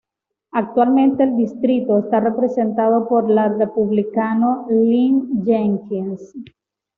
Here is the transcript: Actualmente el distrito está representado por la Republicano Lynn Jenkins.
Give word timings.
Actualmente 0.53 1.21
el 1.25 1.37
distrito 1.37 1.99
está 1.99 2.19
representado 2.19 3.07
por 3.07 3.29
la 3.29 3.49
Republicano 3.49 4.65
Lynn 4.71 5.43
Jenkins. 5.45 6.33